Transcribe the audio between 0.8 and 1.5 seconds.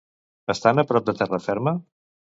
a prop de terra